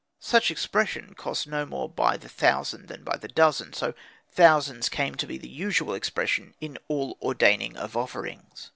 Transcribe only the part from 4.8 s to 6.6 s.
came to be the usual expression